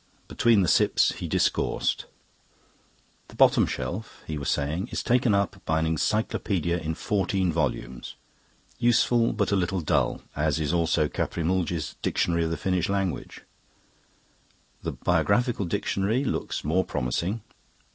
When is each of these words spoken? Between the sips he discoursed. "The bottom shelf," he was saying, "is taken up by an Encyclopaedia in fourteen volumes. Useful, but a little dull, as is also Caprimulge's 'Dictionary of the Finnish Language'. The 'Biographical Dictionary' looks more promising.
Between 0.27 0.63
the 0.63 0.67
sips 0.67 1.11
he 1.17 1.27
discoursed. 1.27 2.07
"The 3.27 3.35
bottom 3.35 3.67
shelf," 3.67 4.23
he 4.25 4.35
was 4.35 4.49
saying, 4.49 4.87
"is 4.87 5.03
taken 5.03 5.35
up 5.35 5.61
by 5.63 5.77
an 5.77 5.85
Encyclopaedia 5.85 6.79
in 6.79 6.95
fourteen 6.95 7.51
volumes. 7.53 8.15
Useful, 8.79 9.31
but 9.31 9.51
a 9.51 9.55
little 9.55 9.79
dull, 9.79 10.21
as 10.35 10.59
is 10.59 10.73
also 10.73 11.07
Caprimulge's 11.07 11.97
'Dictionary 12.01 12.43
of 12.45 12.49
the 12.49 12.57
Finnish 12.57 12.89
Language'. 12.89 13.41
The 14.81 14.93
'Biographical 14.93 15.65
Dictionary' 15.65 16.23
looks 16.23 16.63
more 16.63 16.83
promising. 16.83 17.41